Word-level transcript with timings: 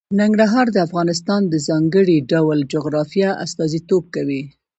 ننګرهار 0.19 0.67
د 0.71 0.77
افغانستان 0.87 1.41
د 1.47 1.53
ځانګړي 1.67 2.17
ډول 2.31 2.59
جغرافیه 2.73 3.29
استازیتوب 3.45 4.03
کوي. 4.15 4.41